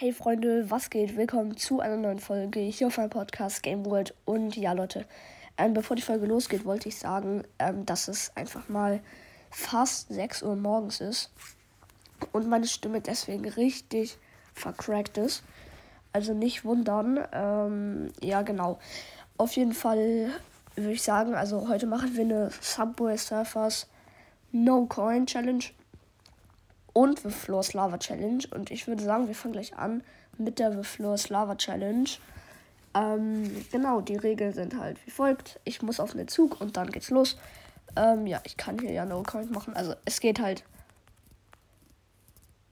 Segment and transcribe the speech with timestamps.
[0.00, 1.16] Hey Freunde, was geht?
[1.16, 4.14] Willkommen zu einer neuen Folge hier auf meinem Podcast Game World.
[4.26, 5.04] Und ja, Leute,
[5.56, 9.00] ähm, bevor die Folge losgeht, wollte ich sagen, ähm, dass es einfach mal
[9.50, 11.32] fast 6 Uhr morgens ist
[12.30, 14.18] und meine Stimme deswegen richtig
[14.54, 15.42] vercrackt ist.
[16.12, 17.18] Also nicht wundern.
[17.32, 18.78] Ähm, ja, genau.
[19.36, 20.30] Auf jeden Fall
[20.76, 23.88] würde ich sagen, also heute machen wir eine Subway Surfers
[24.52, 25.64] No Coin Challenge
[26.92, 28.44] und The Floors Lava Challenge.
[28.50, 30.02] Und ich würde sagen, wir fangen gleich an
[30.36, 32.08] mit der The Floors Lava Challenge.
[32.94, 35.60] Ähm, genau, die Regeln sind halt wie folgt.
[35.64, 37.36] Ich muss auf den Zug und dann geht's los.
[37.96, 39.74] Ähm, ja, ich kann hier ja No Count machen.
[39.74, 40.64] Also es geht halt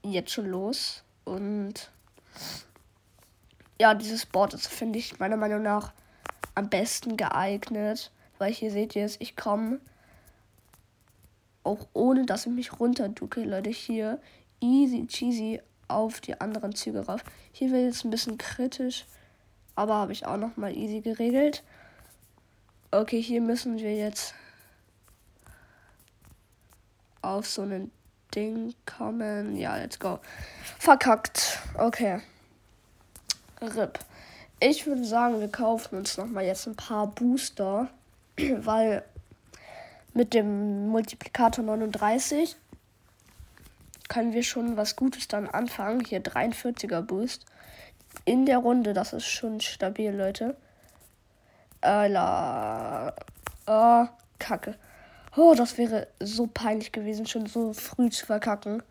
[0.03, 1.03] jetzt schon los.
[1.25, 1.91] Und
[3.81, 5.93] ja, dieses Board ist, finde ich, meiner Meinung nach
[6.55, 8.11] am besten geeignet.
[8.39, 9.81] Weil hier seht ihr es, ich komme
[11.67, 14.21] auch ohne dass ich mich runterducke, Leute, hier
[14.61, 17.23] easy cheesy auf die anderen Züge rauf.
[17.53, 19.05] Hier wird jetzt ein bisschen kritisch,
[19.75, 21.63] aber habe ich auch noch mal easy geregelt.
[22.91, 24.35] Okay, hier müssen wir jetzt
[27.21, 27.91] auf so ein
[28.35, 29.57] Ding kommen.
[29.57, 30.21] Ja, let's go.
[30.79, 31.59] Verkackt.
[31.77, 32.21] Okay.
[33.61, 33.99] RIP.
[34.61, 37.89] Ich würde sagen, wir kaufen uns noch mal jetzt ein paar Booster,
[38.37, 39.05] weil
[40.17, 42.57] mit dem Multiplikator 39
[44.09, 46.01] können wir schon was Gutes dann anfangen.
[46.01, 47.45] Hier 43er Boost.
[48.25, 50.57] In der Runde, das ist schon stabil, Leute.
[51.83, 53.15] Äh, la.
[53.67, 54.07] Oh,
[54.39, 54.77] Kacke.
[55.37, 58.83] Oh, das wäre so peinlich gewesen, schon so früh zu verkacken.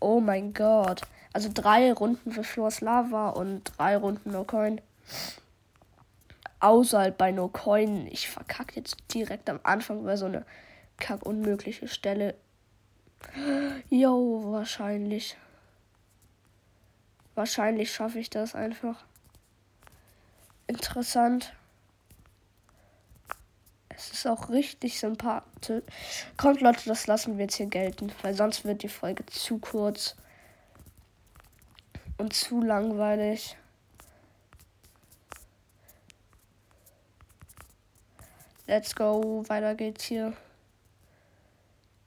[0.00, 1.02] Oh mein Gott.
[1.34, 4.80] Also drei Runden für Floors Lava und drei Runden No Coin
[6.64, 8.06] außer halt bei No Coin.
[8.06, 10.46] Ich verkacke jetzt direkt am Anfang über so eine
[10.96, 12.34] kackunmögliche Stelle.
[13.90, 15.36] Jo, wahrscheinlich.
[17.34, 19.04] Wahrscheinlich schaffe ich das einfach.
[20.66, 21.52] Interessant.
[23.90, 25.84] Es ist auch richtig sympathisch.
[26.38, 30.16] Kommt Leute, das lassen wir jetzt hier gelten, weil sonst wird die Folge zu kurz
[32.16, 33.56] und zu langweilig.
[38.66, 39.44] Let's go.
[39.48, 40.32] Weiter geht's hier.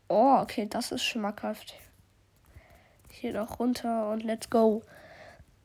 [0.09, 1.75] Oh, okay, das ist schmackhaft.
[3.11, 4.81] Hier noch runter und let's go.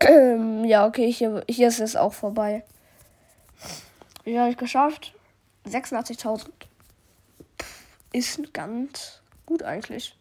[0.02, 2.64] ja, okay, hier, hier ist es auch vorbei.
[4.24, 5.14] Wie habe ich geschafft?
[5.66, 6.50] 86.000.
[8.12, 10.16] Ist ganz gut eigentlich.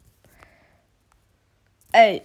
[1.92, 2.22] Ey.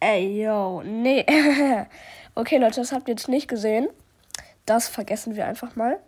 [0.00, 0.82] Ey, yo.
[0.82, 1.24] Nee.
[2.34, 3.88] okay, Leute, das habt ihr jetzt nicht gesehen.
[4.66, 6.00] Das vergessen wir einfach mal.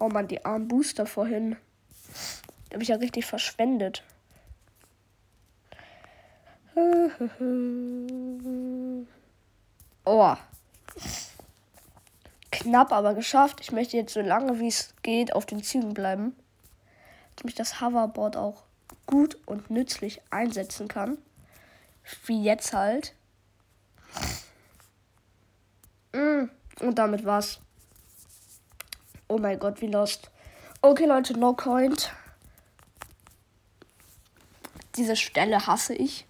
[0.00, 1.56] Oh man, die armen Booster vorhin.
[2.68, 4.02] Die habe ich ja richtig verschwendet.
[10.06, 10.34] Oh.
[12.50, 13.60] Knapp, aber geschafft.
[13.60, 16.34] Ich möchte jetzt so lange wie es geht auf den Zügen bleiben.
[17.36, 18.64] Damit ich das Hoverboard auch
[19.06, 21.18] gut und nützlich einsetzen kann.
[22.26, 23.14] Wie jetzt halt.
[26.12, 26.46] Mm,
[26.80, 27.60] und damit war's.
[29.30, 30.28] Oh mein Gott, wie lost.
[30.82, 31.94] Okay, Leute, no coin.
[34.96, 36.26] Diese Stelle hasse ich.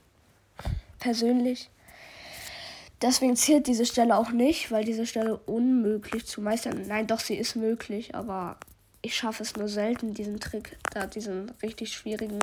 [0.99, 1.71] Persönlich.
[3.01, 6.87] Deswegen zählt diese Stelle auch nicht, weil diese Stelle unmöglich zu meistern.
[6.87, 8.59] Nein, doch, sie ist möglich, aber
[9.01, 12.39] ich schaffe es nur selten, diesen Trick, da diesen richtig schwierigen,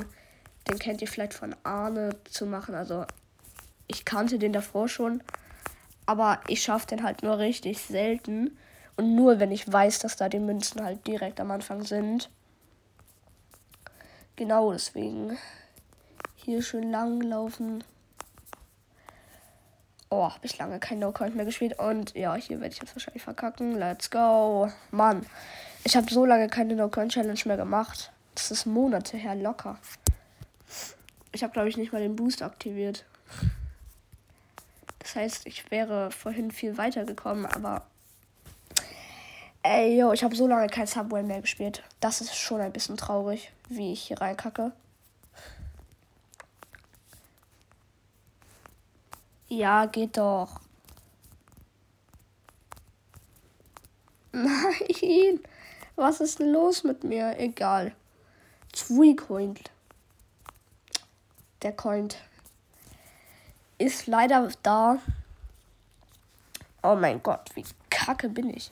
[0.68, 2.74] den kennt ihr vielleicht von Arne zu machen.
[2.74, 3.06] Also
[3.88, 5.22] ich kannte den davor schon,
[6.08, 8.58] aber ich schaffe den halt nur richtig selten.
[8.98, 12.30] Und nur wenn ich weiß, dass da die Münzen halt direkt am Anfang sind.
[14.36, 15.38] Genau deswegen.
[16.36, 17.84] Hier schön lang laufen.
[20.10, 21.78] Oh, habe ich lange kein No-Count mehr gespielt.
[21.78, 23.76] Und ja, hier werde ich jetzt wahrscheinlich verkacken.
[23.76, 24.72] Let's go.
[24.92, 25.26] Mann,
[25.84, 28.12] ich habe so lange keine No-Count-Challenge mehr gemacht.
[28.36, 29.78] Das ist Monate her locker.
[31.34, 33.06] Ich habe, glaube ich, nicht mal den Boost aktiviert.
[35.00, 37.86] Das heißt, ich wäre vorhin viel weiter gekommen, aber
[39.70, 41.84] Ey, yo, ich habe so lange kein Subway mehr gespielt.
[42.00, 44.72] Das ist schon ein bisschen traurig, wie ich hier reinkacke.
[49.50, 50.62] Ja, geht doch.
[54.32, 55.42] Nein.
[55.98, 57.38] Was ist denn los mit mir?
[57.38, 57.94] Egal.
[58.72, 59.56] Zwei Coin.
[61.62, 62.08] Der Coin
[63.80, 65.00] ist leider da.
[66.84, 68.72] Oh mein Gott, wie kacke bin ich.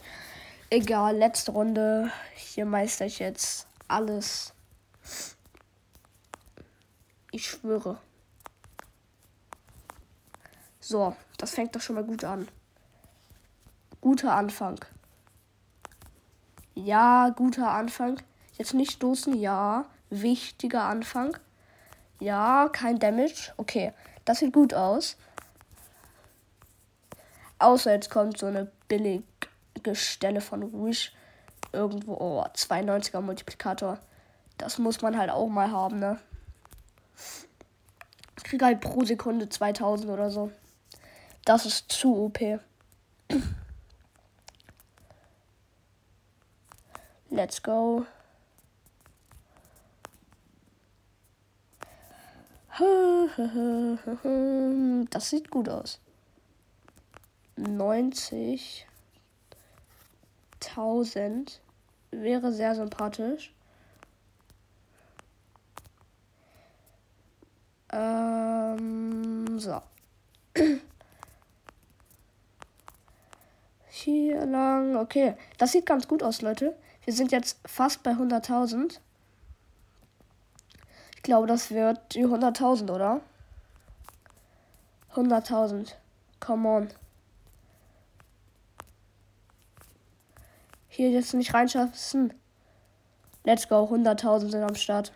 [0.71, 2.11] Egal, letzte Runde.
[2.35, 4.53] Hier meister ich jetzt alles.
[7.31, 7.99] Ich schwöre.
[10.79, 12.47] So, Das fängt doch schon mal gut an.
[14.01, 14.79] Guter Anfang.
[16.73, 18.21] Ja, guter Anfang.
[18.57, 19.85] Jetzt nicht stoßen, ja.
[20.09, 21.37] Wichtiger Anfang.
[22.19, 23.53] Ja, kein Damage.
[23.57, 23.93] Okay,
[24.25, 25.17] das sieht gut aus.
[27.59, 29.23] Außer jetzt kommt so eine billige
[29.93, 31.13] Stelle von Wish.
[31.71, 33.99] Irgendwo, oh, 92er Multiplikator.
[34.57, 36.19] Das muss man halt auch mal haben, ne?
[38.37, 40.51] Ich kriege halt pro Sekunde 2000 oder so.
[41.45, 42.39] Das ist zu OP.
[47.29, 48.05] Let's go.
[55.09, 55.99] Das sieht gut aus.
[60.61, 61.59] 90.000
[62.11, 63.53] wäre sehr sympathisch.
[67.91, 69.81] Ähm, so.
[73.87, 74.95] Hier lang.
[74.97, 76.75] Okay, das sieht ganz gut aus, Leute.
[77.03, 78.99] Wir sind jetzt fast bei 100.000.
[81.15, 83.21] Ich glaube, das wird die 100.000, oder?
[85.13, 85.93] 100.000.
[86.39, 86.89] Come on.
[90.95, 92.33] Hier jetzt nicht reinschaffen.
[93.43, 93.83] Let's go.
[93.83, 95.11] 100.000 sind am Start.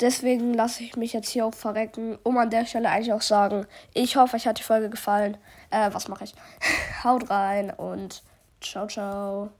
[0.00, 3.66] Deswegen lasse ich mich jetzt hier auch verrecken, um an der Stelle eigentlich auch sagen,
[3.94, 5.38] ich hoffe, euch hat die Folge gefallen.
[5.70, 6.34] Äh, was mache ich?
[7.04, 8.22] Haut rein und
[8.60, 9.50] ciao, ciao.